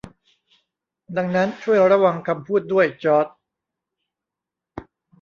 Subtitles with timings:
[1.17, 3.27] ดังนั้น ช่วยระวังคำพูดด้วยจอร์จ